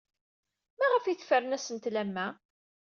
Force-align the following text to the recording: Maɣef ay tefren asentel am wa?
Maɣef 0.77 1.03
ay 1.05 1.15
tefren 1.17 1.55
asentel 1.57 1.95
am 2.01 2.11
wa? 2.15 2.27